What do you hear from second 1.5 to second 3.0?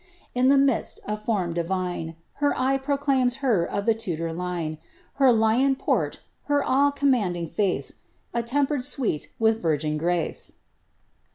divine, Her eye